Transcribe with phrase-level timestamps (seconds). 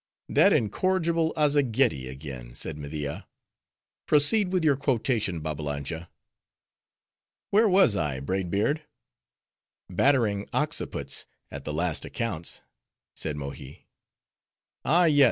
[0.29, 3.27] "That incorrigible Azzageddi again," said Media,
[4.07, 6.09] "Proceed with your quotation, Babbalanja."
[7.51, 8.81] "Where was I, Braid Beard?"
[9.91, 12.63] "Battering occiputs at the last accounts,"
[13.15, 13.85] said Mohi.